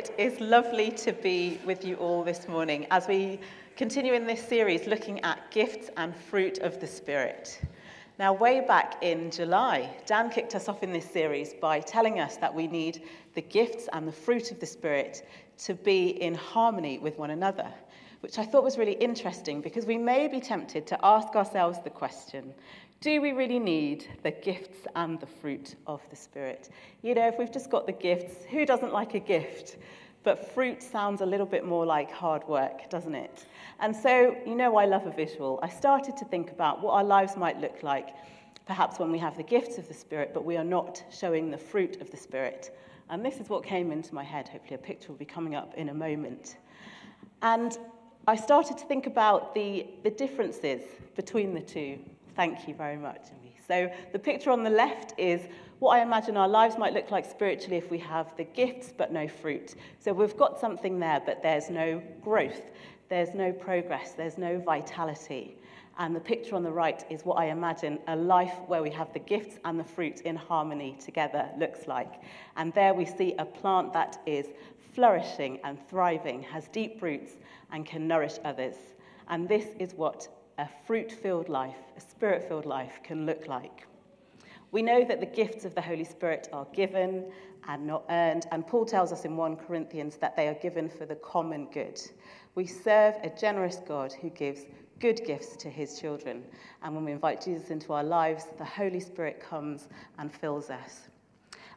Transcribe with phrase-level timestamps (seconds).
[0.00, 3.38] It is lovely to be with you all this morning as we
[3.76, 7.60] continue in this series looking at gifts and fruit of the Spirit.
[8.18, 12.38] Now, way back in July, Dan kicked us off in this series by telling us
[12.38, 13.02] that we need
[13.34, 15.28] the gifts and the fruit of the Spirit
[15.64, 17.70] to be in harmony with one another,
[18.20, 21.90] which I thought was really interesting because we may be tempted to ask ourselves the
[21.90, 22.54] question
[23.00, 26.68] do we really need the gifts and the fruit of the Spirit?
[27.00, 29.78] You know, if we've just got the gifts, who doesn't like a gift?
[30.22, 33.46] But fruit sounds a little bit more like hard work, doesn't it?
[33.78, 35.58] And so, you know, I love a visual.
[35.62, 38.10] I started to think about what our lives might look like,
[38.66, 41.56] perhaps when we have the gifts of the Spirit, but we are not showing the
[41.56, 42.76] fruit of the Spirit.
[43.08, 44.46] And this is what came into my head.
[44.46, 46.58] Hopefully, a picture will be coming up in a moment.
[47.40, 47.78] And
[48.28, 50.82] I started to think about the, the differences
[51.16, 51.98] between the two
[52.40, 53.54] Thank you very much, Amy.
[53.68, 55.42] So the picture on the left is
[55.78, 59.12] what I imagine our lives might look like spiritually if we have the gifts but
[59.12, 59.74] no fruit.
[59.98, 62.70] So we've got something there, but there's no growth,
[63.10, 65.58] there's no progress, there's no vitality.
[65.98, 69.12] And the picture on the right is what I imagine a life where we have
[69.12, 72.22] the gifts and the fruit in harmony together looks like.
[72.56, 74.46] And there we see a plant that is
[74.94, 77.32] flourishing and thriving, has deep roots,
[77.70, 78.76] and can nourish others.
[79.28, 80.28] And this is what
[80.60, 83.86] a fruit filled life, a spirit filled life can look like.
[84.72, 87.32] We know that the gifts of the Holy Spirit are given
[87.66, 91.06] and not earned, and Paul tells us in 1 Corinthians that they are given for
[91.06, 91.98] the common good.
[92.56, 94.66] We serve a generous God who gives
[94.98, 96.44] good gifts to his children,
[96.82, 99.88] and when we invite Jesus into our lives, the Holy Spirit comes
[100.18, 101.08] and fills us.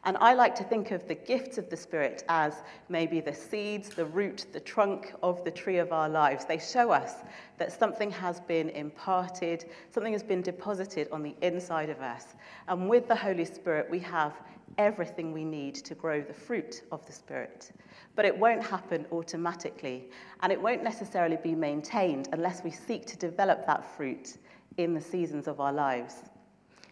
[0.06, 3.88] And I like to think of the gifts of the Spirit as maybe the seeds,
[3.88, 6.44] the root, the trunk of the tree of our lives.
[6.44, 7.22] They show us
[7.56, 12.36] that something has been imparted, something has been deposited on the inside of us.
[12.68, 14.34] And with the Holy Spirit, we have
[14.76, 17.72] everything we need to grow the fruit of the Spirit.
[18.14, 20.10] But it won't happen automatically,
[20.42, 24.36] and it won't necessarily be maintained unless we seek to develop that fruit
[24.76, 26.24] in the seasons of our lives.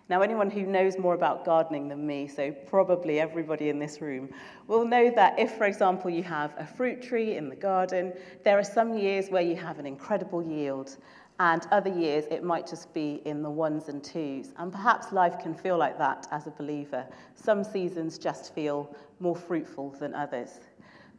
[0.08, 4.28] Now, anyone who knows more about gardening than me, so probably everybody in this room,
[4.66, 8.12] will know that if, for example, you have a fruit tree in the garden,
[8.44, 10.96] there are some years where you have an incredible yield,
[11.38, 14.52] and other years it might just be in the ones and twos.
[14.58, 17.06] And perhaps life can feel like that as a believer.
[17.34, 20.60] Some seasons just feel more fruitful than others.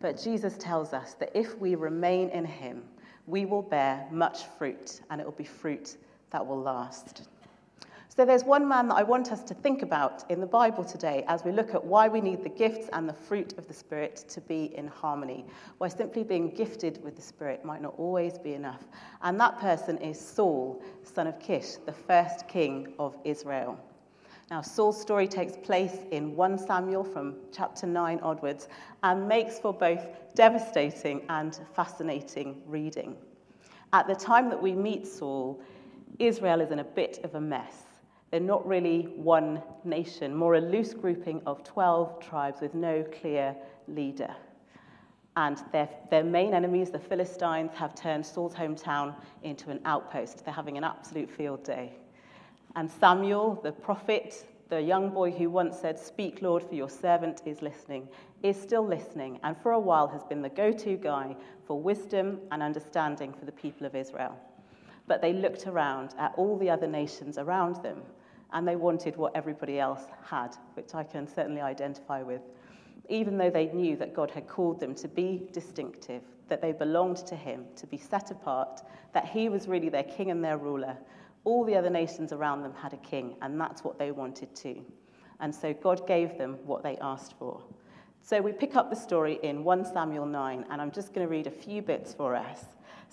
[0.02, 2.84] But Jesus tells us that if we remain in Him,
[3.26, 5.98] we will bear much fruit, and it will be fruit
[6.32, 7.28] that will last.
[8.16, 11.26] So there's one man that I want us to think about in the Bible today
[11.28, 14.18] as we look at why we need the gifts and the fruit of the Spirit
[14.30, 15.48] to be in harmony.
[15.80, 18.84] Why simply being gifted with the Spirit might not always be enough.
[19.24, 23.80] And that person is Saul, son of Kish, the first king of Israel.
[24.52, 28.68] Now, Saul's story takes place in 1 Samuel from chapter 9 onwards
[29.02, 33.18] and makes for both devastating and fascinating reading.
[33.92, 35.60] At the time that we meet Saul,
[36.20, 37.83] Israel is in a bit of a mess.
[38.34, 43.56] They're not really one nation, more a loose grouping of 12 tribes with no clear
[43.88, 44.34] leader.
[45.36, 49.14] And their, their main enemies, the Philistines, have turned Saul's hometown
[49.44, 50.44] into an outpost.
[50.44, 51.94] They're having an absolute field day.
[52.76, 57.44] And Samuel, the prophet, the young boy who once said, Speak, Lord, for your servant
[57.46, 58.08] is listening,
[58.42, 61.36] is still listening, and for a while has been the go to guy
[61.68, 64.36] for wisdom and understanding for the people of Israel.
[65.06, 68.02] But they looked around at all the other nations around them
[68.54, 72.42] and they wanted what everybody else had, which I can certainly identify with.
[73.10, 77.18] Even though they knew that God had called them to be distinctive, that they belonged
[77.28, 78.82] to Him, to be set apart,
[79.14, 80.98] that He was really their king and their ruler,
[81.44, 84.86] all the other nations around them had a king, and that's what they wanted too.
[85.40, 87.62] And so God gave them what they asked for.
[88.22, 91.32] So we pick up the story in 1 Samuel 9, and I'm just going to
[91.32, 92.64] read a few bits for us.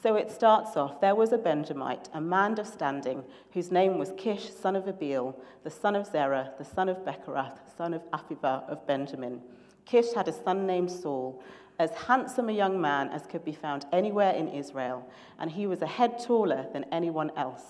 [0.03, 3.23] So it starts off there was a Benjamite, a man of standing,
[3.53, 7.59] whose name was Kish, son of Abiel, the son of Zerah, the son of Bechorath,
[7.77, 9.43] son of Aphiva of Benjamin.
[9.85, 11.43] Kish had a son named Saul,
[11.79, 15.07] as handsome a young man as could be found anywhere in Israel,
[15.39, 17.65] and he was a head taller than anyone else.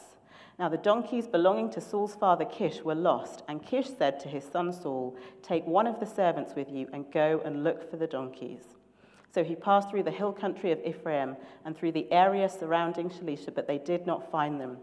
[0.56, 4.44] Now the donkeys belonging to Saul's father Kish were lost, and Kish said to his
[4.44, 8.06] son Saul, Take one of the servants with you and go and look for the
[8.06, 8.80] donkeys.
[9.32, 13.55] So he passed through the hill country of Ephraim and through the area surrounding Shalisha,
[13.55, 14.79] but they did not find them.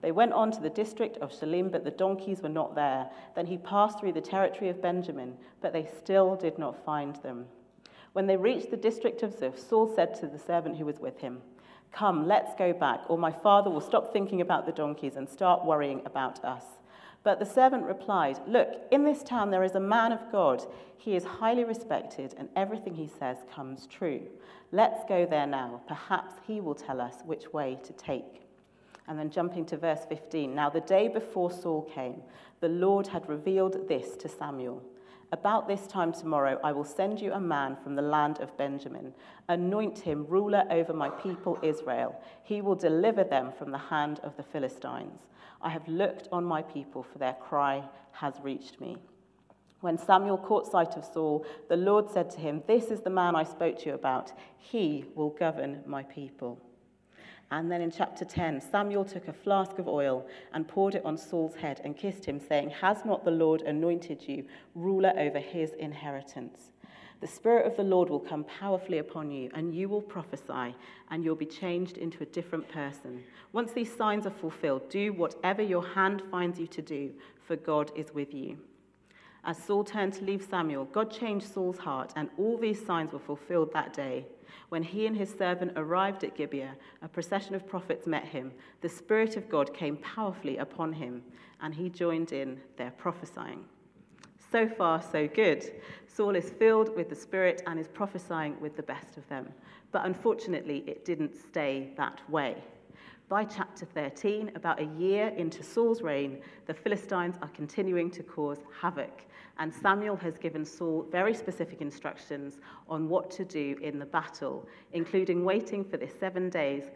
[0.00, 3.08] They went on to the district of Shaalim, but the donkeys were not there.
[3.36, 7.46] Then he passed through the territory of Benjamin, but they still did not find them.
[8.12, 11.18] When they reached the district of Zuph, Saul said to the servant who was with
[11.20, 11.40] him,
[11.92, 15.64] Come, let's go back, or my father will stop thinking about the donkeys and start
[15.64, 16.64] worrying about us.
[17.24, 20.64] But the servant replied, Look, in this town there is a man of God.
[20.96, 24.22] He is highly respected, and everything he says comes true.
[24.72, 25.82] Let's go there now.
[25.86, 28.42] Perhaps he will tell us which way to take.
[29.08, 30.54] And then jumping to verse 15.
[30.54, 32.22] Now, the day before Saul came,
[32.60, 34.82] the Lord had revealed this to Samuel.
[35.32, 39.14] About this time tomorrow, I will send you a man from the land of Benjamin.
[39.48, 42.20] Anoint him ruler over my people Israel.
[42.42, 45.22] He will deliver them from the hand of the Philistines.
[45.62, 47.82] I have looked on my people, for their cry
[48.12, 48.98] has reached me.
[49.80, 53.34] When Samuel caught sight of Saul, the Lord said to him, This is the man
[53.34, 54.32] I spoke to you about.
[54.58, 56.60] He will govern my people.
[57.52, 61.18] And then in chapter 10, Samuel took a flask of oil and poured it on
[61.18, 65.74] Saul's head and kissed him, saying, Has not the Lord anointed you ruler over his
[65.74, 66.72] inheritance?
[67.20, 70.74] The Spirit of the Lord will come powerfully upon you, and you will prophesy,
[71.10, 73.22] and you'll be changed into a different person.
[73.52, 77.12] Once these signs are fulfilled, do whatever your hand finds you to do,
[77.46, 78.56] for God is with you.
[79.44, 83.18] As Saul turned to leave Samuel, God changed Saul's heart, and all these signs were
[83.18, 84.24] fulfilled that day.
[84.68, 88.52] When he and his servant arrived at Gibeah, a procession of prophets met him.
[88.82, 91.22] The Spirit of God came powerfully upon him,
[91.60, 93.64] and he joined in their prophesying.
[94.52, 95.64] So far, so good.
[96.06, 99.48] Saul is filled with the Spirit and is prophesying with the best of them.
[99.90, 102.62] But unfortunately, it didn't stay that way.
[103.32, 108.58] By chapter 13, about a year into Saul's reign, the Philistines are continuing to cause
[108.78, 109.22] havoc.
[109.56, 112.58] And Samuel has given Saul very specific instructions
[112.90, 116.90] on what to do in the battle, including waiting for this seven days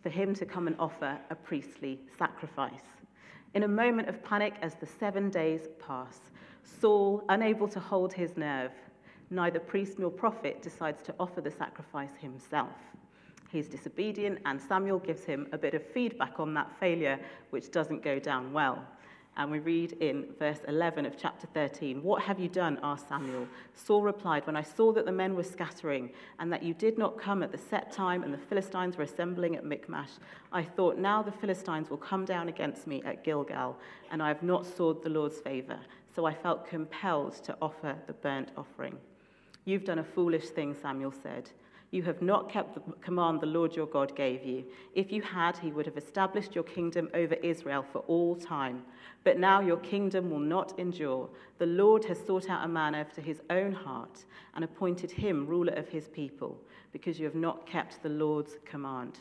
[0.00, 2.84] for him to come and offer a priestly sacrifice.
[3.54, 6.20] In a moment of panic, as the seven days pass,
[6.62, 8.70] Saul, unable to hold his nerve,
[9.28, 12.76] neither priest nor prophet decides to offer the sacrifice himself.
[13.50, 17.18] He's disobedient, and Samuel gives him a bit of feedback on that failure,
[17.50, 18.84] which doesn't go down well.
[19.36, 22.78] And we read in verse 11 of chapter 13, What have you done?
[22.82, 23.46] asked Samuel.
[23.74, 27.18] Saul replied, When I saw that the men were scattering, and that you did not
[27.18, 30.10] come at the set time, and the Philistines were assembling at Michmash,
[30.52, 33.78] I thought, Now the Philistines will come down against me at Gilgal,
[34.10, 35.78] and I have not sought the Lord's favor
[36.14, 38.96] so I felt compelled to offer the burnt offering.
[39.64, 41.50] You've done a foolish thing, Samuel said.
[41.90, 44.64] You have not kept the command the Lord your God gave you.
[44.94, 48.84] If you had, he would have established your kingdom over Israel for all time.
[49.24, 51.28] But now your kingdom will not endure.
[51.58, 55.72] The Lord has sought out a man after his own heart and appointed him ruler
[55.72, 56.60] of his people,
[56.92, 59.18] because you have not kept the Lord's command.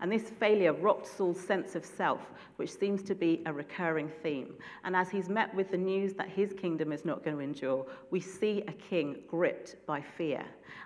[0.00, 2.20] And this failure rocked Saul's sense of self,
[2.56, 4.54] which seems to be a recurring theme.
[4.84, 7.84] And as he's met with the news that his kingdom is not going to endure,
[8.10, 10.44] we see a king gripped by fear.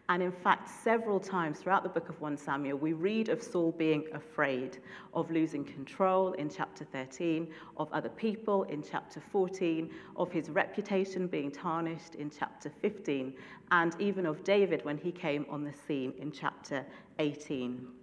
[0.08, 3.72] And in fact, several times throughout the book of 1 Samuel, we read of Saul
[3.72, 4.78] being afraid
[5.12, 11.26] of losing control in chapter 13, of other people in chapter 14, of his reputation
[11.26, 13.34] being tarnished in chapter 15,
[13.70, 16.84] and even of David when he came on the scene in chapter
[17.18, 18.01] 18.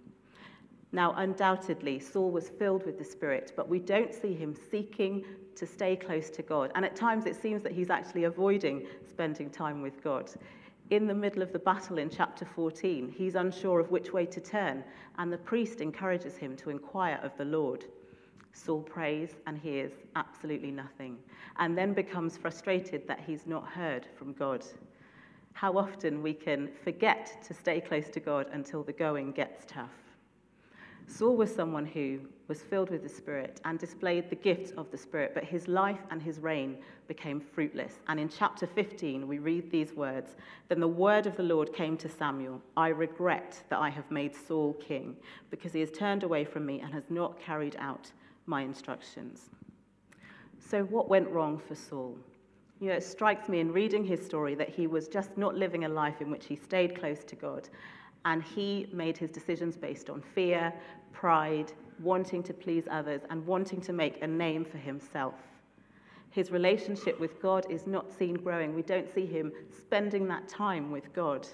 [0.92, 5.66] Now, undoubtedly, Saul was filled with the Spirit, but we don't see him seeking to
[5.66, 6.72] stay close to God.
[6.74, 10.30] And at times it seems that he's actually avoiding spending time with God.
[10.90, 14.40] In the middle of the battle in chapter 14, he's unsure of which way to
[14.40, 14.82] turn,
[15.18, 17.84] and the priest encourages him to inquire of the Lord.
[18.52, 21.18] Saul prays and hears absolutely nothing,
[21.58, 24.64] and then becomes frustrated that he's not heard from God.
[25.52, 30.09] How often we can forget to stay close to God until the going gets tough.
[31.06, 34.98] Saul was someone who was filled with the Spirit and displayed the gifts of the
[34.98, 36.76] Spirit, but his life and his reign
[37.06, 38.00] became fruitless.
[38.08, 40.36] And in chapter 15, we read these words
[40.68, 44.34] Then the word of the Lord came to Samuel I regret that I have made
[44.34, 45.16] Saul king,
[45.50, 48.10] because he has turned away from me and has not carried out
[48.46, 49.50] my instructions.
[50.58, 52.16] So, what went wrong for Saul?
[52.80, 55.84] You know, it strikes me in reading his story that he was just not living
[55.84, 57.68] a life in which he stayed close to God
[58.24, 60.72] and he made his decisions based on fear,
[61.12, 65.34] pride, wanting to please others, and wanting to make a name for himself.
[66.30, 68.74] His relationship with God is not seen growing.
[68.74, 71.46] We don't see him spending that time with God.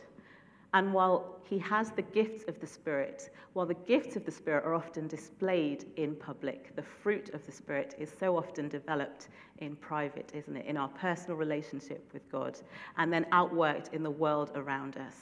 [0.74, 4.64] And while he has the gifts of the Spirit, while the gifts of the Spirit
[4.64, 9.76] are often displayed in public, the fruit of the Spirit is so often developed in
[9.76, 10.66] private, isn't it?
[10.66, 12.58] In our personal relationship with God,
[12.98, 15.14] and then outworked in the world around us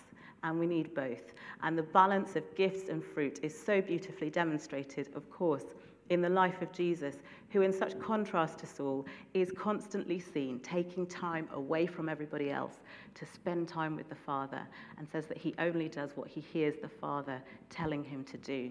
[0.44, 1.32] and we need both.
[1.62, 5.64] And the balance of gifts and fruit is so beautifully demonstrated, of course,
[6.10, 7.16] in the life of Jesus,
[7.50, 12.74] who, in such contrast to Saul, is constantly seen taking time away from everybody else
[13.14, 14.60] to spend time with the Father,
[14.98, 18.70] and says that he only does what he hears the Father telling him to do.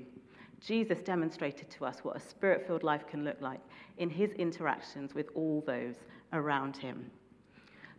[0.62, 3.60] Jesus demonstrated to us what a spirit filled life can look like
[3.98, 5.96] in his interactions with all those
[6.32, 7.10] around him.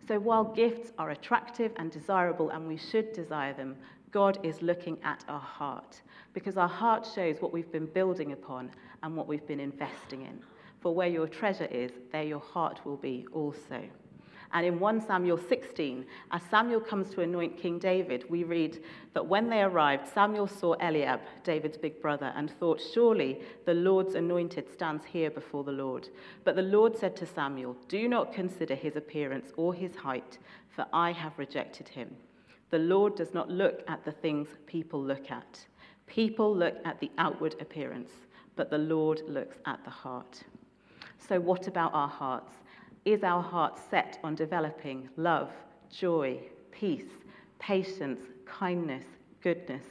[0.06, 3.76] So, while gifts are attractive and desirable, and we should desire them,
[4.10, 6.02] God is looking at our heart
[6.34, 8.70] because our heart shows what we've been building upon
[9.02, 10.40] and what we've been investing in.
[10.80, 13.82] For where your treasure is, there your heart will be also.
[14.54, 19.26] And in 1 Samuel 16, as Samuel comes to anoint King David, we read that
[19.26, 24.70] when they arrived, Samuel saw Eliab, David's big brother, and thought, Surely the Lord's anointed
[24.72, 26.08] stands here before the Lord.
[26.44, 30.86] But the Lord said to Samuel, Do not consider his appearance or his height, for
[30.92, 32.14] I have rejected him.
[32.70, 35.66] The Lord does not look at the things people look at.
[36.06, 38.12] People look at the outward appearance,
[38.54, 40.44] but the Lord looks at the heart.
[41.18, 42.52] So, what about our hearts?
[43.04, 45.50] Is our heart set on developing love,
[45.90, 47.04] joy, peace,
[47.58, 49.04] patience, kindness,
[49.42, 49.84] goodness,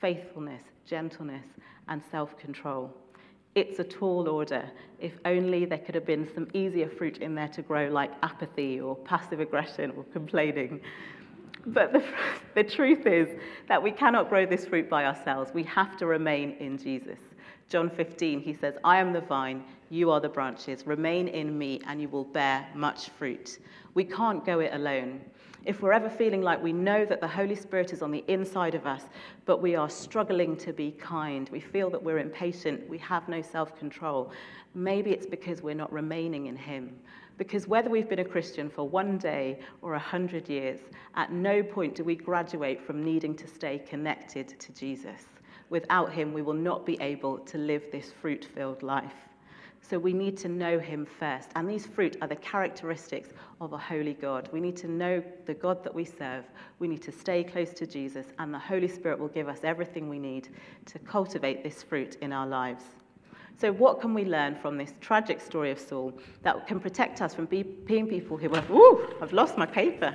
[0.00, 1.46] faithfulness, gentleness,
[1.86, 2.92] and self control?
[3.54, 4.68] It's a tall order.
[4.98, 8.80] If only there could have been some easier fruit in there to grow, like apathy
[8.80, 10.80] or passive aggression or complaining.
[11.66, 12.02] But the,
[12.56, 13.28] the truth is
[13.68, 15.52] that we cannot grow this fruit by ourselves.
[15.54, 17.20] We have to remain in Jesus.
[17.68, 20.86] John 15, he says, I am the vine, you are the branches.
[20.86, 23.58] Remain in me, and you will bear much fruit.
[23.94, 25.20] We can't go it alone.
[25.64, 28.76] If we're ever feeling like we know that the Holy Spirit is on the inside
[28.76, 29.02] of us,
[29.46, 33.42] but we are struggling to be kind, we feel that we're impatient, we have no
[33.42, 34.30] self control,
[34.74, 36.96] maybe it's because we're not remaining in Him.
[37.36, 40.78] Because whether we've been a Christian for one day or a hundred years,
[41.16, 45.35] at no point do we graduate from needing to stay connected to Jesus.
[45.70, 49.14] Without him, we will not be able to live this fruit filled life.
[49.88, 51.50] So we need to know him first.
[51.54, 53.30] And these fruit are the characteristics
[53.60, 54.48] of a holy God.
[54.52, 56.44] We need to know the God that we serve.
[56.80, 60.08] We need to stay close to Jesus, and the Holy Spirit will give us everything
[60.08, 60.48] we need
[60.86, 62.82] to cultivate this fruit in our lives.
[63.58, 67.32] So, what can we learn from this tragic story of Saul that can protect us
[67.34, 70.14] from being people who are, ooh, I've lost my paper.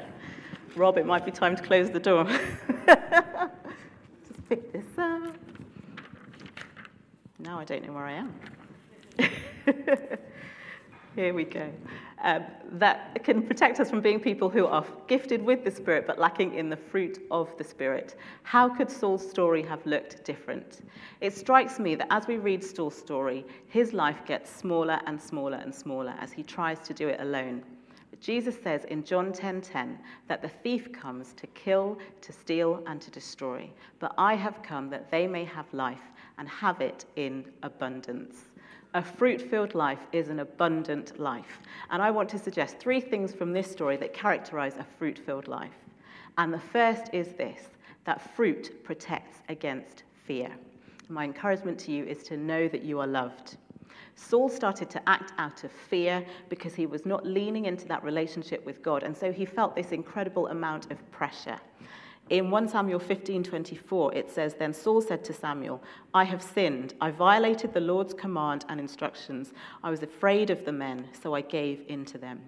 [0.75, 2.25] Rob, it might be time to close the door.
[4.27, 5.35] Just pick this up.
[7.51, 8.33] Now I don't know where I am.
[11.17, 11.69] Here we go.
[12.23, 16.17] Um, that can protect us from being people who are gifted with the Spirit but
[16.17, 18.15] lacking in the fruit of the Spirit.
[18.43, 20.87] How could Saul's story have looked different?
[21.19, 25.57] It strikes me that as we read Saul's story, his life gets smaller and smaller
[25.57, 27.63] and smaller as he tries to do it alone.
[28.11, 32.31] But Jesus says in John 10:10 10, 10, that the thief comes to kill, to
[32.31, 33.69] steal, and to destroy.
[33.99, 38.35] But I have come that they may have life and have it in abundance.
[38.93, 41.59] A fruit filled life is an abundant life.
[41.91, 45.47] And I want to suggest three things from this story that characterize a fruit filled
[45.47, 45.71] life.
[46.37, 47.69] And the first is this
[48.03, 50.49] that fruit protects against fear.
[51.07, 53.57] My encouragement to you is to know that you are loved.
[54.15, 58.65] Saul started to act out of fear because he was not leaning into that relationship
[58.65, 61.59] with God, and so he felt this incredible amount of pressure.
[62.31, 65.83] In 1 Samuel 15:24 it says then Saul said to Samuel,
[66.13, 66.93] I have sinned.
[67.01, 69.51] I violated the Lord's command and instructions.
[69.83, 72.39] I was afraid of the men, so I gave in to them.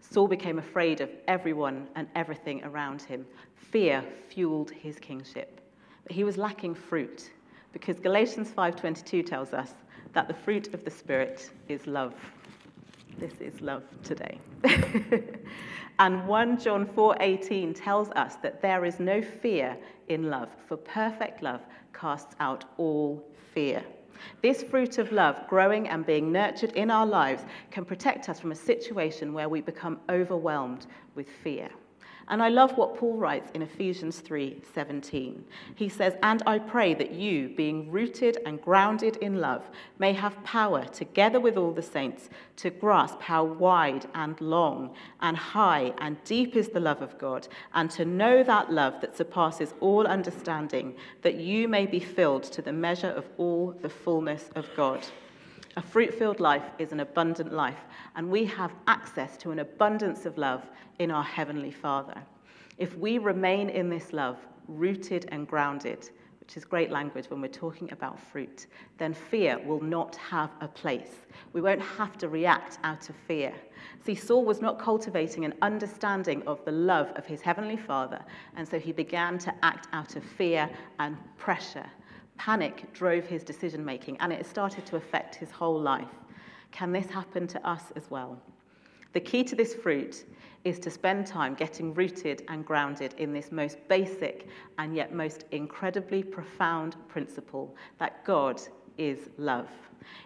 [0.00, 3.26] Saul became afraid of everyone and everything around him.
[3.54, 5.60] Fear fueled his kingship.
[6.04, 7.32] But he was lacking fruit
[7.74, 9.74] because Galatians 5:22 tells us
[10.14, 12.14] that the fruit of the spirit is love.
[13.18, 14.38] This is love today.
[15.98, 19.76] and 1 John 4:18 tells us that there is no fear
[20.08, 21.60] in love, for perfect love
[21.92, 23.22] casts out all
[23.54, 23.84] fear.
[24.40, 28.52] This fruit of love, growing and being nurtured in our lives, can protect us from
[28.52, 31.70] a situation where we become overwhelmed with fear.
[32.28, 35.44] And I love what Paul writes in Ephesians 3:17.
[35.74, 39.68] He says, "And I pray that you, being rooted and grounded in love,
[39.98, 45.36] may have power together with all the saints to grasp how wide and long and
[45.36, 49.74] high and deep is the love of God, and to know that love that surpasses
[49.80, 54.68] all understanding, that you may be filled to the measure of all the fullness of
[54.76, 55.06] God."
[55.74, 60.26] A fruit filled life is an abundant life, and we have access to an abundance
[60.26, 62.20] of love in our Heavenly Father.
[62.76, 64.36] If we remain in this love,
[64.68, 66.10] rooted and grounded,
[66.40, 68.66] which is great language when we're talking about fruit,
[68.98, 71.24] then fear will not have a place.
[71.54, 73.54] We won't have to react out of fear.
[74.04, 78.22] See, Saul was not cultivating an understanding of the love of his heavenly Father,
[78.56, 81.88] and so he began to act out of fear and pressure
[82.36, 86.08] Panic drove his decision making and it started to affect his whole life.
[86.70, 88.40] Can this happen to us as well?
[89.12, 90.24] The key to this fruit
[90.64, 94.48] is to spend time getting rooted and grounded in this most basic
[94.78, 98.60] and yet most incredibly profound principle that God
[98.96, 99.68] is love.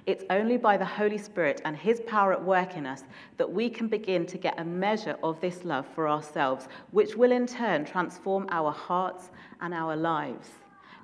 [0.07, 3.05] It's only by the Holy Spirit and His power at work in us
[3.37, 7.33] that we can begin to get a measure of this love for ourselves, which will
[7.33, 10.49] in turn transform our hearts and our lives.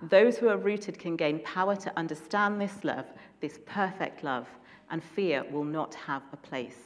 [0.03, 3.07] Those who are rooted can gain power to understand this love,
[3.41, 4.49] this perfect love,
[4.91, 6.79] and fear will not have a place.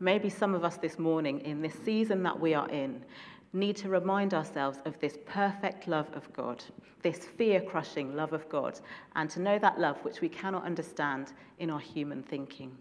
[0.00, 3.04] Maybe some of us this morning, in this season that we are in,
[3.52, 6.64] need to remind ourselves of this perfect love of God,
[7.02, 8.80] this fear crushing love of God,
[9.14, 12.76] and to know that love which we cannot understand in our human thinking.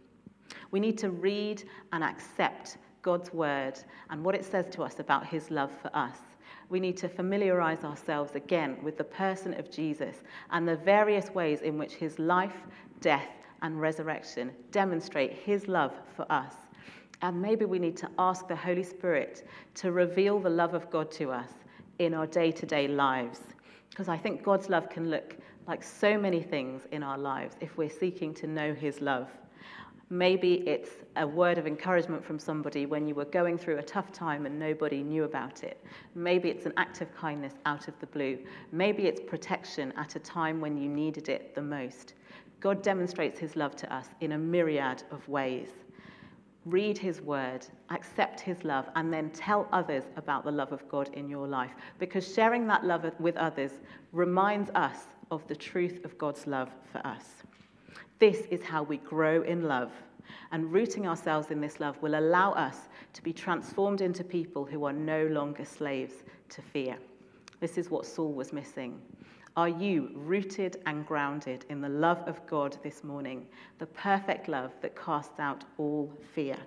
[0.71, 5.27] We need to read and accept God's word and what it says to us about
[5.27, 6.17] his love for us.
[6.71, 11.63] We need to familiarize ourselves again with the person of Jesus and the various ways
[11.63, 12.55] in which his life,
[13.01, 13.27] death,
[13.61, 16.53] and resurrection demonstrate his love for us.
[17.21, 21.11] And maybe we need to ask the Holy Spirit to reveal the love of God
[21.11, 21.49] to us
[21.99, 23.41] in our day to day lives.
[23.89, 25.35] Because I think God's love can look
[25.67, 29.29] like so many things in our lives if we're seeking to know His love.
[30.11, 34.11] Maybe it's a word of encouragement from somebody when you were going through a tough
[34.11, 35.81] time and nobody knew about it.
[36.15, 38.37] Maybe it's an act of kindness out of the blue.
[38.73, 42.15] Maybe it's protection at a time when you needed it the most.
[42.59, 45.69] God demonstrates his love to us in a myriad of ways
[46.65, 51.09] read his word, accept his love, and then tell others about the love of God
[51.13, 51.71] in your life.
[51.97, 53.71] Because sharing that love with others
[54.11, 57.40] reminds us of the truth of God's love for us.
[58.21, 59.91] This is how we grow in love.
[60.51, 64.85] And rooting ourselves in this love will allow us to be transformed into people who
[64.85, 66.13] are no longer slaves
[66.49, 66.99] to fear.
[67.61, 69.01] This is what Saul was missing.
[69.57, 73.47] Are you rooted and grounded in the love of God this morning,
[73.79, 76.57] the perfect love that casts out all fear?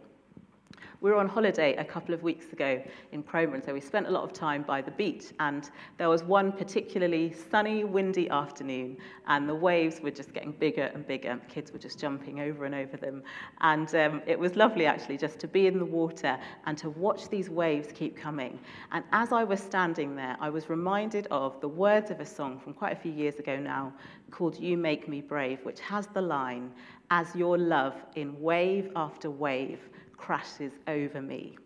[1.04, 2.82] We were on holiday a couple of weeks ago
[3.12, 5.34] in Cromer, so we spent a lot of time by the beach.
[5.38, 5.68] And
[5.98, 8.96] there was one particularly sunny, windy afternoon,
[9.26, 11.38] and the waves were just getting bigger and bigger.
[11.46, 13.22] The kids were just jumping over and over them.
[13.60, 17.28] And um, it was lovely, actually, just to be in the water and to watch
[17.28, 18.58] these waves keep coming.
[18.90, 22.58] And as I was standing there, I was reminded of the words of a song
[22.58, 23.92] from quite a few years ago now
[24.30, 26.70] called You Make Me Brave, which has the line,
[27.10, 29.80] As your love in wave after wave
[30.24, 31.56] crashes over me.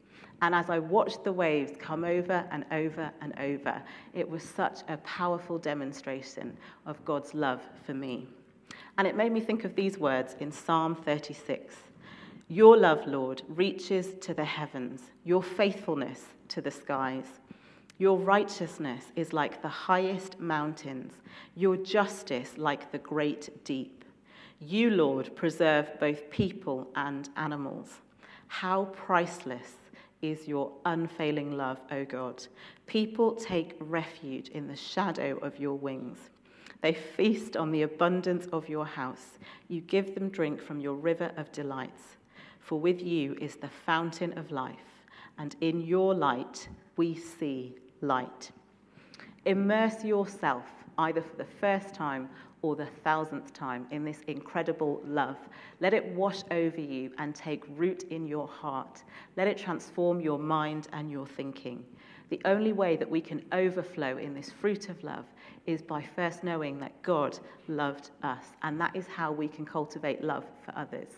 [0.43, 3.81] And as I watched the waves come over and over and over,
[4.15, 8.27] it was such a powerful demonstration of God's love for me.
[8.97, 11.75] And it made me think of these words in Psalm 36
[12.49, 17.27] Your love, Lord, reaches to the heavens, your faithfulness to the skies.
[17.99, 21.15] Your righteousness is like the highest mountains,
[21.57, 24.05] your justice like the great deep.
[24.61, 28.01] You, Lord, preserve both people and animals.
[28.49, 29.77] How priceless
[30.21, 32.45] is your unfailing love, O God.
[32.87, 36.19] People take refuge in the shadow of your wings.
[36.81, 39.39] They feast on the abundance of your house.
[39.69, 42.17] You give them drink from your river of delights.
[42.61, 45.07] For with you is the fountain of life,
[45.39, 48.51] and in your light we see light.
[49.45, 50.67] Immerse yourself,
[50.99, 52.29] either for the first time
[52.63, 55.37] or the thousandth time in this incredible love.
[55.81, 59.03] Let it wash over you and take root in your heart.
[59.37, 61.85] Let it transform your mind and your thinking.
[62.31, 65.25] The only way that we can overflow in this fruit of love
[65.67, 70.23] is by first knowing that God loved us, and that is how we can cultivate
[70.23, 71.09] love for others.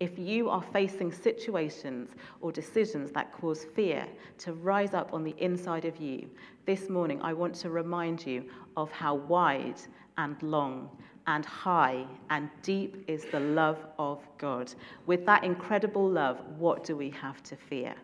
[0.00, 2.08] If you are facing situations
[2.40, 4.06] or decisions that cause fear
[4.38, 6.26] to rise up on the inside of you,
[6.64, 8.46] this morning I want to remind you
[8.78, 9.78] of how wide
[10.16, 10.88] and long
[11.26, 14.72] and high and deep is the love of God.
[15.04, 17.94] With that incredible love, what do we have to fear?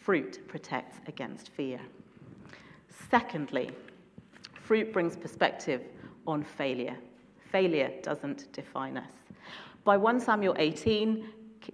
[0.00, 1.80] Fruit protects against fear.
[3.10, 3.72] Secondly,
[4.54, 5.82] fruit brings perspective
[6.24, 6.96] on failure.
[7.50, 9.21] Failure doesn't define us.
[9.84, 11.26] By 1 Samuel 18,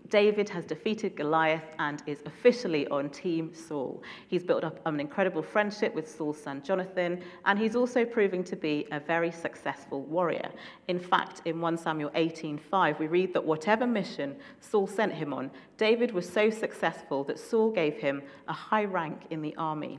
[0.09, 4.03] David has defeated Goliath and is officially on Team Saul.
[4.29, 8.57] He's built up an incredible friendship with Saul's son Jonathan, and he's also proving to
[8.57, 10.51] be a very successful warrior.
[10.89, 15.51] In fact, in 1 Samuel 18:5, we read that whatever mission Saul sent him on,
[15.77, 19.99] David was so successful that Saul gave him a high rank in the army.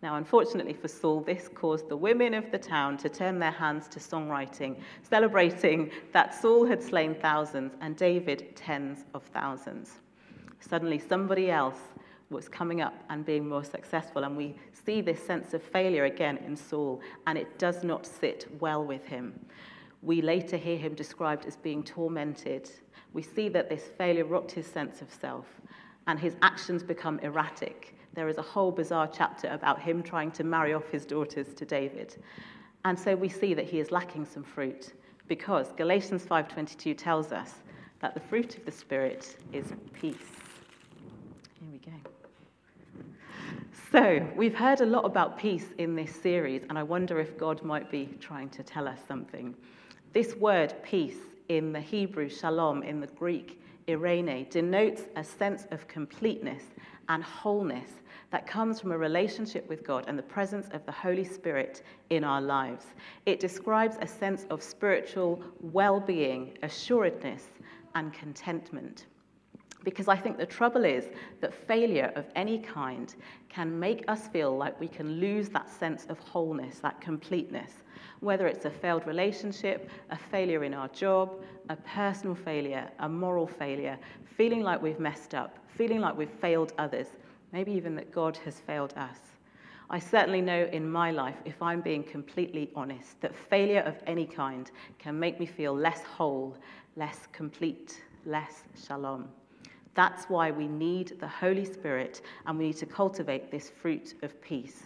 [0.00, 3.88] Now, unfortunately for Saul, this caused the women of the town to turn their hands
[3.88, 9.98] to songwriting, celebrating that Saul had slain thousands and David tens of thousands.
[10.60, 11.80] Suddenly, somebody else
[12.30, 16.36] was coming up and being more successful, and we see this sense of failure again
[16.38, 19.38] in Saul, and it does not sit well with him.
[20.02, 22.70] We later hear him described as being tormented.
[23.14, 25.46] We see that this failure rocked his sense of self,
[26.06, 30.42] and his actions become erratic there is a whole bizarre chapter about him trying to
[30.42, 32.16] marry off his daughters to David.
[32.84, 34.92] And so we see that he is lacking some fruit.
[35.28, 37.62] Because Galatians 5:22 tells us
[38.00, 40.16] that the fruit of the spirit is peace.
[41.60, 41.92] Here we go.
[43.92, 47.62] So, we've heard a lot about peace in this series, and I wonder if God
[47.62, 49.54] might be trying to tell us something.
[50.12, 55.88] This word, peace, in the Hebrew, shalom, in the Greek, eirene denotes a sense of
[55.88, 56.64] completeness
[57.08, 57.90] and wholeness
[58.30, 62.24] that comes from a relationship with God and the presence of the Holy Spirit in
[62.24, 62.86] our lives.
[63.26, 67.44] It describes a sense of spiritual well being, assuredness,
[67.94, 69.06] and contentment.
[69.84, 71.08] Because I think the trouble is
[71.40, 73.14] that failure of any kind
[73.48, 77.72] can make us feel like we can lose that sense of wholeness, that completeness.
[78.20, 83.46] Whether it's a failed relationship, a failure in our job, a personal failure, a moral
[83.46, 83.98] failure,
[84.36, 87.06] feeling like we've messed up, feeling like we've failed others,
[87.52, 89.18] maybe even that God has failed us.
[89.90, 94.26] I certainly know in my life, if I'm being completely honest, that failure of any
[94.26, 96.56] kind can make me feel less whole,
[96.96, 99.28] less complete, less shalom.
[99.94, 104.40] That's why we need the Holy Spirit and we need to cultivate this fruit of
[104.42, 104.84] peace.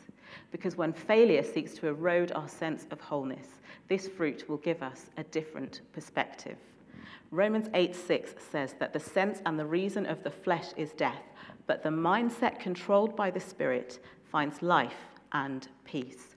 [0.51, 3.49] Because when failure seeks to erode our sense of wholeness,
[3.89, 6.57] this fruit will give us a different perspective.
[7.31, 11.23] Romans 8 6 says that the sense and the reason of the flesh is death,
[11.73, 13.99] but the mindset controlled by the Spirit
[14.31, 16.37] finds life and peace.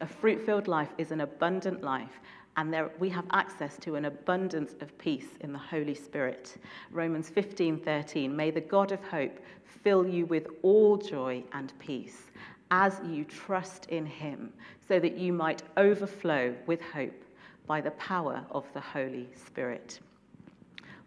[0.00, 2.18] A fruit filled life is an abundant life,
[2.56, 6.56] and there, we have access to an abundance of peace in the Holy Spirit.
[6.90, 12.32] Romans 15:13 May the God of hope fill you with all joy and peace
[12.72, 14.52] as you trust in him
[14.88, 17.22] so that you might overflow with hope
[17.68, 20.00] by the power of the Holy Spirit.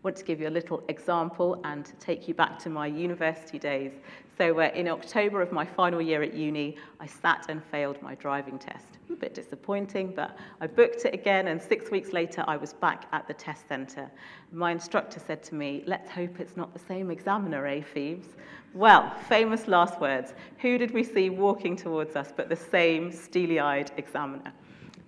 [0.08, 3.92] Want to give you a little example and take you back to my university days.
[4.38, 8.16] So, uh, in October of my final year at uni, I sat and failed my
[8.16, 12.56] driving test a bit disappointing, but I booked it again, and six weeks later, I
[12.56, 14.10] was back at the test centre.
[14.54, 18.30] My instructor said to me, Let's hope it's not the same examiner, eh, Phoebes?
[18.74, 20.36] Well, famous last words.
[20.60, 24.54] Who did we see walking towards us but the same steely eyed examiner?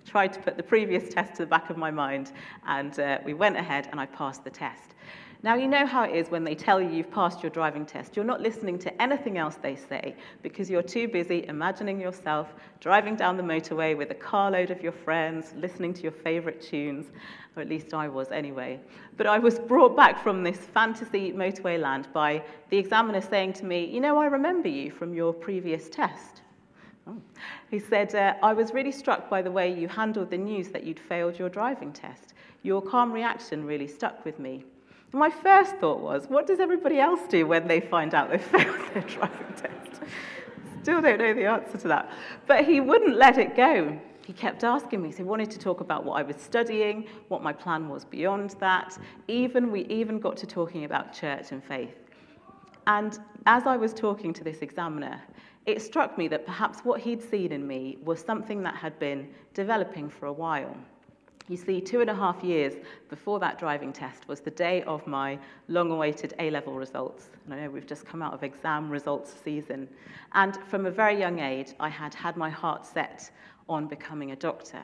[0.06, 2.32] Tried to put the previous test to the back of my mind,
[2.66, 4.94] and uh, we went ahead and I passed the test.
[5.42, 8.14] Now, you know how it is when they tell you you've passed your driving test.
[8.14, 13.16] You're not listening to anything else they say because you're too busy imagining yourself driving
[13.16, 17.06] down the motorway with a carload of your friends, listening to your favourite tunes,
[17.56, 18.80] or at least I was anyway.
[19.16, 23.64] But I was brought back from this fantasy motorway land by the examiner saying to
[23.64, 26.42] me, You know, I remember you from your previous test.
[27.70, 30.84] He said, uh, I was really struck by the way you handled the news that
[30.84, 32.34] you'd failed your driving test.
[32.62, 34.64] Your calm reaction really stuck with me.
[35.12, 38.94] My first thought was, what does everybody else do when they find out they've failed
[38.94, 40.02] their driving test?
[40.82, 42.10] Still don't know the answer to that.
[42.46, 43.98] But he wouldn't let it go.
[44.24, 45.10] He kept asking me.
[45.10, 48.50] So he wanted to talk about what I was studying, what my plan was beyond
[48.60, 48.96] that.
[49.26, 51.96] Even we even got to talking about church and faith.
[52.86, 55.20] And as I was talking to this examiner,
[55.70, 59.28] it struck me that perhaps what he'd seen in me was something that had been
[59.54, 60.76] developing for a while.
[61.48, 62.74] You see, two and a half years
[63.08, 67.30] before that driving test was the day of my long awaited A level results.
[67.44, 69.88] And I know we've just come out of exam results season.
[70.32, 73.32] And from a very young age, I had had my heart set
[73.68, 74.82] on becoming a doctor.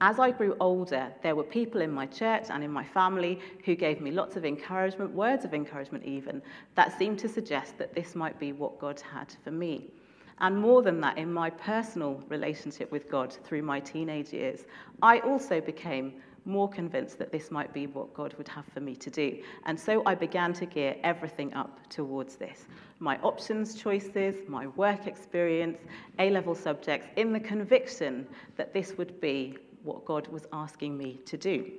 [0.00, 3.74] As I grew older, there were people in my church and in my family who
[3.74, 6.40] gave me lots of encouragement, words of encouragement even,
[6.76, 9.90] that seemed to suggest that this might be what God had for me.
[10.38, 14.64] And more than that, in my personal relationship with God through my teenage years,
[15.02, 18.94] I also became more convinced that this might be what God would have for me
[18.96, 19.42] to do.
[19.64, 22.66] And so I began to gear everything up towards this.
[23.00, 25.78] My options choices, my work experience,
[26.18, 31.20] A level subjects, in the conviction that this would be what God was asking me
[31.26, 31.72] to do.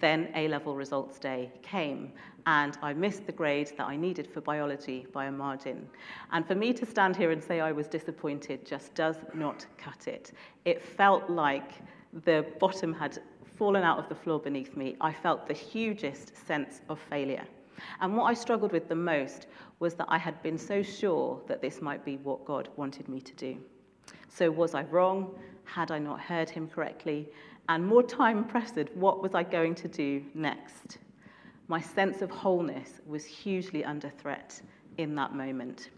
[0.00, 2.12] Then A level results day came,
[2.46, 5.88] and I missed the grade that I needed for biology by a margin.
[6.32, 10.08] And for me to stand here and say I was disappointed just does not cut
[10.08, 10.32] it.
[10.64, 11.72] It felt like
[12.24, 14.96] the bottom had fallen out of the floor beneath me.
[15.00, 17.44] I felt the hugest sense of failure.
[18.00, 19.46] And what I struggled with the most
[19.78, 23.20] was that I had been so sure that this might be what God wanted me
[23.20, 23.56] to do.
[24.28, 25.34] So, was I wrong?
[25.64, 27.28] Had I not heard him correctly?
[27.68, 30.98] And more time pressed, what was I going to do next?
[31.70, 34.60] My sense of wholeness was hugely under threat
[34.98, 35.90] in that moment.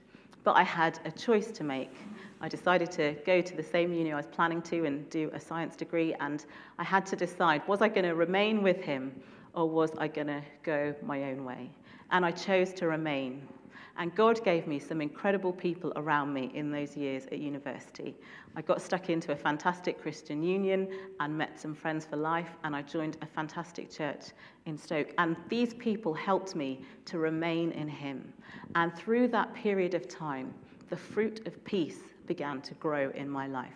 [0.45, 1.95] But I had a choice to make.
[2.43, 5.41] I decided to go to the same uni I was planning to and do a
[5.41, 6.45] science degree, and
[6.79, 9.19] I had to decide was I going to remain with him
[9.55, 11.71] or was I going to go my own way?
[12.11, 13.49] And I chose to remain.
[13.99, 18.15] And God gave me some incredible people around me in those years at university.
[18.57, 20.89] I got stuck into a fantastic Christian union
[21.21, 24.31] and met some friends for life, and I joined a fantastic church
[24.67, 25.13] in Stoke.
[25.19, 28.33] And these people helped me to remain in Him.
[28.75, 30.55] And through that period of time,
[30.89, 33.73] the fruit of peace began to grow in my life.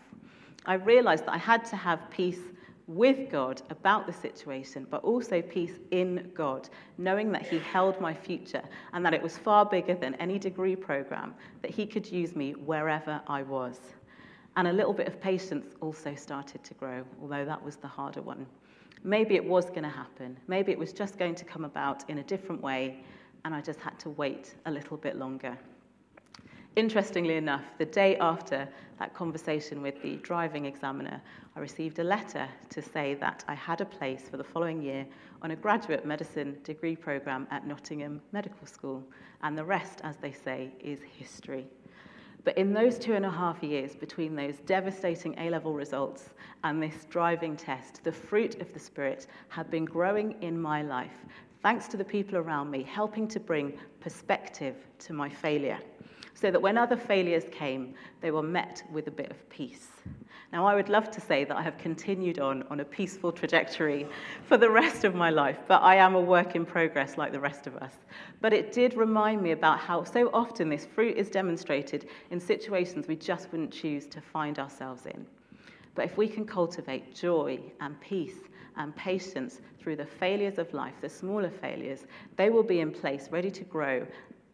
[0.67, 2.41] I realized that I had to have peace
[2.87, 6.69] with God about the situation, but also peace in God,
[6.99, 10.77] knowing that He held my future and that it was far bigger than any degree
[10.77, 13.81] program, that He could use me wherever I was.
[14.57, 18.23] And a little bit of patience also started to grow, although that was the harder
[18.23, 18.47] one.
[19.03, 20.37] Maybe it was going to happen.
[20.47, 23.05] Maybe it was just going to come about in a different way,
[23.45, 25.59] and I just had to wait a little bit longer.
[26.77, 31.23] Interestingly enough, the day after that conversation with the driving examiner,
[31.57, 35.07] I received a letter to say that I had a place for the following year
[35.41, 39.03] on a graduate medicine degree programme at Nottingham Medical School.
[39.43, 41.67] And the rest, as they say, is history.
[42.45, 46.29] But in those two and a half years between those devastating A level results
[46.63, 51.25] and this driving test, the fruit of the Spirit had been growing in my life,
[51.63, 55.79] thanks to the people around me, helping to bring perspective to my failure
[56.37, 59.89] so that when other failures came, they were met with a bit of peace.
[60.53, 64.07] Now, I would love to say that I have continued on on a peaceful trajectory
[64.45, 67.41] for the rest of my life, but I am a work in progress like the
[67.41, 67.93] rest of us.
[68.41, 73.09] But it did remind me about how so often this fruit is demonstrated in situations
[73.09, 75.27] we just wouldn't choose to find ourselves in.
[75.95, 78.37] But if we can cultivate joy and peace
[78.77, 82.05] and patience through the failures of life, the smaller failures,
[82.37, 84.07] they will be in place, ready to grow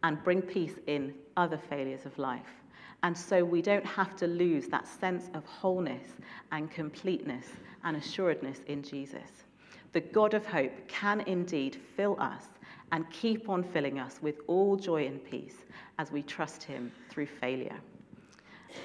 [0.03, 2.61] and bring peace in other failures of life.
[3.03, 6.07] And so we don't have to lose that sense of wholeness
[6.51, 7.45] and completeness
[7.83, 9.43] and assuredness in Jesus.
[9.91, 12.45] The God of hope can indeed fill us
[12.91, 15.65] and keep on filling us with all joy and peace
[15.99, 17.79] as we trust Him through failure.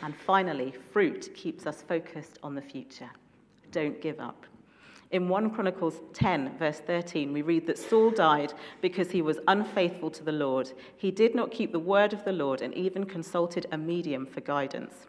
[0.02, 3.10] And finally, fruit keeps us focused on the future.
[3.70, 4.46] Don't give up.
[5.10, 10.10] In 1 Chronicles 10, verse 13, we read that Saul died because he was unfaithful
[10.10, 10.70] to the Lord.
[10.98, 14.42] He did not keep the word of the Lord and even consulted a medium for
[14.42, 15.06] guidance.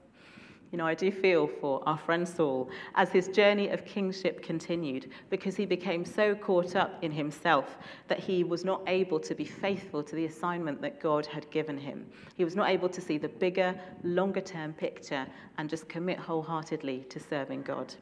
[0.72, 5.12] You know, I do feel for our friend Saul as his journey of kingship continued
[5.30, 9.44] because he became so caught up in himself that he was not able to be
[9.44, 12.06] faithful to the assignment that God had given him.
[12.38, 17.06] He was not able to see the bigger, longer term picture and just commit wholeheartedly
[17.10, 17.96] to serving God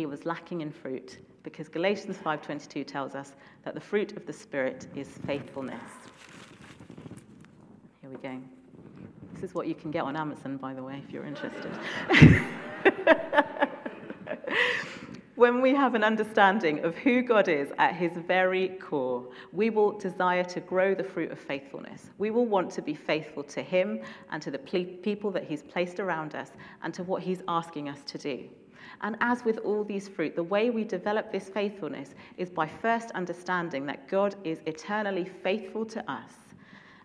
[0.00, 4.32] he was lacking in fruit because Galatians 5:22 tells us that the fruit of the
[4.32, 5.92] spirit is faithfulness.
[8.00, 8.40] Here we go.
[9.34, 11.70] This is what you can get on Amazon by the way if you're interested.
[15.34, 19.98] when we have an understanding of who God is at his very core, we will
[19.98, 22.08] desire to grow the fruit of faithfulness.
[22.16, 26.00] We will want to be faithful to him and to the people that he's placed
[26.00, 28.48] around us and to what he's asking us to do.
[29.02, 33.10] And as with all these fruit, the way we develop this faithfulness is by first
[33.12, 36.32] understanding that God is eternally faithful to us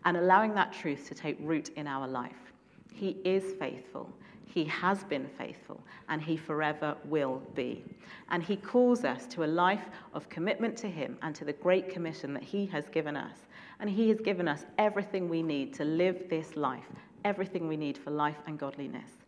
[0.06, 2.54] and allowing that truth to take root in our life.
[2.94, 4.10] He is faithful.
[4.46, 7.84] He has been faithful, and He forever will be.
[8.30, 11.90] And He calls us to a life of commitment to Him and to the great
[11.90, 13.36] commission that He has given us.
[13.82, 16.88] And He has given us everything we need to live this life,
[17.26, 19.25] everything we need for life and godliness.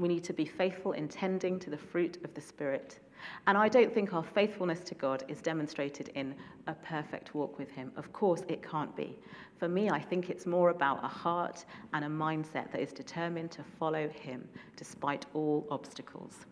[0.00, 3.00] We need to be faithful in tending to the fruit of the Spirit.
[3.46, 6.34] And I don't think our faithfulness to God is demonstrated in
[6.66, 7.92] a perfect walk with Him.
[7.96, 9.18] Of course, it can't be.
[9.58, 13.50] For me, I think it's more about a heart and a mindset that is determined
[13.50, 16.46] to follow Him despite all obstacles.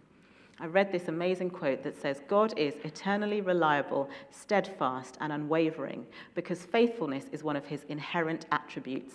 [0.61, 6.67] I read this amazing quote that says, God is eternally reliable, steadfast, and unwavering because
[6.67, 9.15] faithfulness is one of His inherent attributes.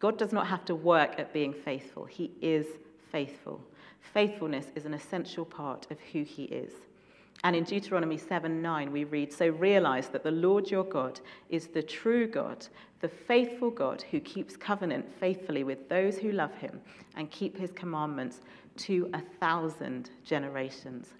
[0.00, 2.66] God does not have to work at being faithful, He is
[3.10, 3.60] faithful.
[4.00, 6.72] Faithfulness is an essential part of who he is.
[7.44, 11.68] And in Deuteronomy 7 9, we read, So realize that the Lord your God is
[11.68, 12.66] the true God,
[13.00, 16.80] the faithful God who keeps covenant faithfully with those who love him
[17.16, 18.40] and keep his commandments
[18.78, 21.14] to a thousand generations.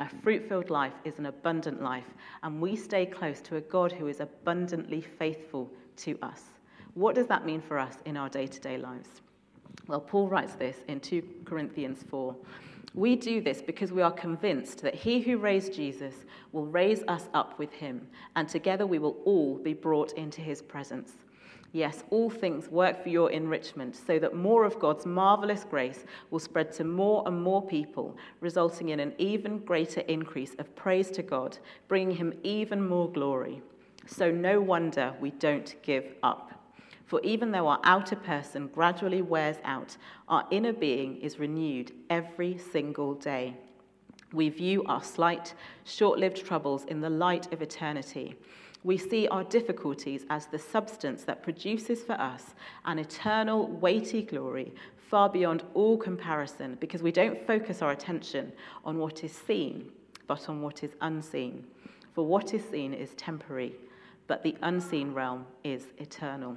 [0.00, 3.92] A fruit filled life is an abundant life, and we stay close to a God
[3.92, 6.42] who is abundantly faithful to us.
[6.94, 9.22] What does that mean for us in our day to day lives?
[9.86, 12.34] Well, Paul writes this in 2 Corinthians 4.
[12.94, 16.14] We do this because we are convinced that he who raised Jesus
[16.52, 18.06] will raise us up with him,
[18.36, 21.12] and together we will all be brought into his presence.
[21.72, 26.38] Yes, all things work for your enrichment, so that more of God's marvelous grace will
[26.38, 31.22] spread to more and more people, resulting in an even greater increase of praise to
[31.24, 31.58] God,
[31.88, 33.60] bringing him even more glory.
[34.06, 36.63] So, no wonder we don't give up.
[37.06, 39.96] For even though our outer person gradually wears out,
[40.28, 43.56] our inner being is renewed every single day.
[44.32, 48.36] We view our slight, short lived troubles in the light of eternity.
[48.82, 54.72] We see our difficulties as the substance that produces for us an eternal, weighty glory
[54.96, 58.52] far beyond all comparison because we don't focus our attention
[58.84, 59.90] on what is seen,
[60.26, 61.64] but on what is unseen.
[62.14, 63.74] For what is seen is temporary,
[64.26, 66.56] but the unseen realm is eternal.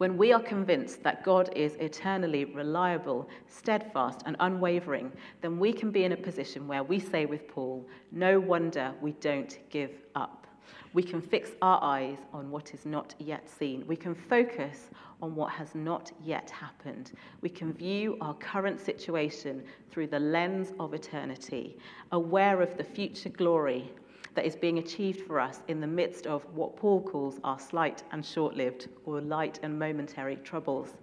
[0.00, 5.90] When we are convinced that God is eternally reliable, steadfast, and unwavering, then we can
[5.90, 10.46] be in a position where we say with Paul, No wonder we don't give up.
[10.94, 13.86] We can fix our eyes on what is not yet seen.
[13.86, 14.88] We can focus
[15.20, 17.12] on what has not yet happened.
[17.42, 21.76] We can view our current situation through the lens of eternity,
[22.10, 23.92] aware of the future glory
[24.40, 28.04] that is being achieved for us in the midst of what Paul calls our slight
[28.10, 30.94] and short lived or light and momentary troubles.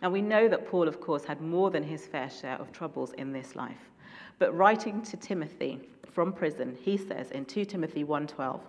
[0.00, 3.12] Now, we know that Paul, of course, had more than his fair share of troubles
[3.18, 3.90] in this life.
[4.38, 5.78] But writing to Timothy
[6.10, 8.60] from prison, he says in 2 Timothy 1:12,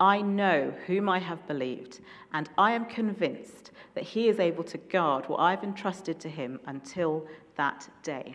[0.00, 2.00] I know whom I have believed,
[2.32, 6.58] and I am convinced that he is able to guard what I've entrusted to him
[6.66, 8.34] until that day.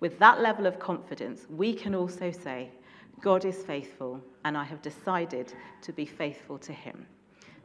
[0.00, 2.70] With that level of confidence, we can also say,
[3.20, 5.52] God is faithful, and I have decided
[5.82, 7.06] to be faithful to him.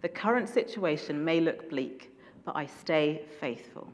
[0.01, 2.11] The current situation may look bleak,
[2.43, 3.87] but I stay faithful.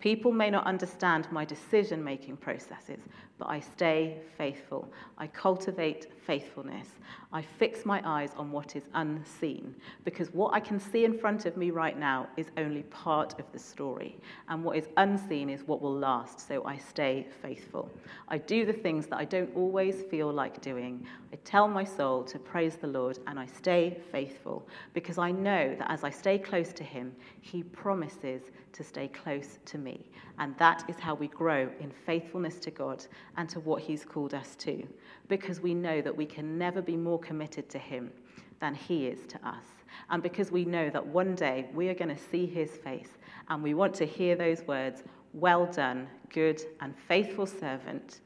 [0.00, 3.00] People may not understand my decision making processes,
[3.38, 4.88] but I stay faithful.
[5.18, 6.88] I cultivate faithfulness.
[7.32, 11.46] I fix my eyes on what is unseen because what I can see in front
[11.46, 14.16] of me right now is only part of the story,
[14.48, 16.46] and what is unseen is what will last.
[16.46, 17.90] So I stay faithful.
[18.28, 21.04] I do the things that I don't always feel like doing.
[21.32, 25.74] I tell my soul to praise the Lord, and I stay faithful because I know
[25.76, 28.42] that as I stay close to Him, He promises
[28.74, 30.04] to stay close to me.
[30.38, 33.04] And that is how we grow in faithfulness to God
[33.36, 34.86] and to what He's called us to,
[35.28, 38.10] because we know that we can never be more committed to Him
[38.60, 39.64] than He is to us.
[40.10, 43.10] And because we know that one day we are going to see His face,
[43.48, 48.20] and we want to hear those words, Well done, good and faithful servant.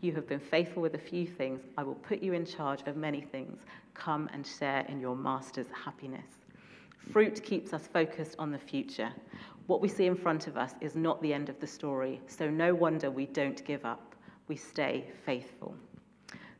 [0.00, 1.60] You have been faithful with a few things.
[1.78, 3.60] I will put you in charge of many things.
[3.94, 6.26] Come and share in your master's happiness.
[7.12, 9.12] Fruit keeps us focused on the future.
[9.66, 12.50] What we see in front of us is not the end of the story, so
[12.50, 14.11] no wonder we don't give up.
[14.52, 15.74] We stay faithful.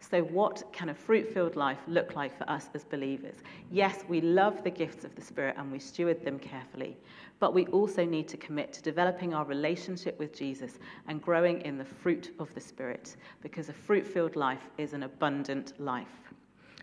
[0.00, 3.34] So, what can a fruit filled life look like for us as believers?
[3.70, 6.96] Yes, we love the gifts of the Spirit and we steward them carefully,
[7.38, 11.76] but we also need to commit to developing our relationship with Jesus and growing in
[11.76, 16.32] the fruit of the Spirit because a fruit filled life is an abundant life.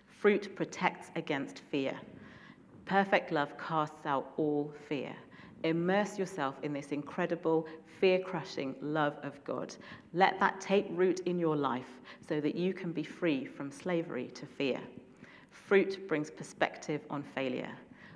[0.05, 1.99] Fruit protects against fear.
[2.85, 5.15] Perfect love casts out all fear.
[5.63, 7.67] Immerse yourself in this incredible,
[7.99, 9.75] fear crushing love of God.
[10.13, 14.27] Let that take root in your life so that you can be free from slavery
[14.35, 14.79] to fear.
[15.51, 17.71] Fruit brings perspective on failure.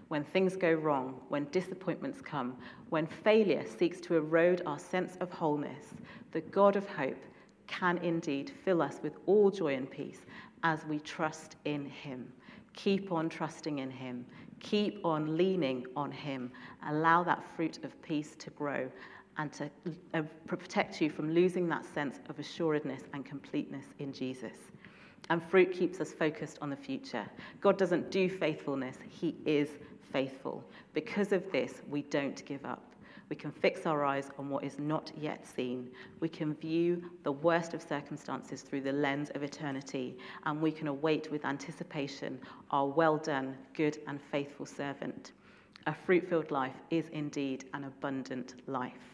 [0.07, 2.55] When things go wrong, when disappointments come,
[2.89, 5.95] when failure seeks to erode our sense of wholeness,
[6.31, 7.21] the God of hope
[7.67, 10.25] can indeed fill us with all joy and peace
[10.63, 12.31] as we trust in Him.
[12.73, 14.25] Keep on trusting in Him.
[14.63, 16.51] Keep on leaning on Him.
[16.87, 18.89] Allow that fruit of peace to grow
[19.37, 19.69] and to
[20.13, 24.57] uh, protect you from losing that sense of assuredness and completeness in Jesus.
[25.29, 27.25] And fruit keeps us focused on the future.
[27.61, 29.69] God doesn't do faithfulness, He is
[30.11, 30.63] faithful.
[30.93, 32.92] Because of this, we don't give up.
[33.33, 35.89] We can fix our eyes on what is not yet seen.
[36.19, 40.87] We can view the worst of circumstances through the lens of eternity, and we can
[40.87, 45.31] await with anticipation our well done, good, and faithful servant.
[45.87, 49.12] A fruit filled life is indeed an abundant life.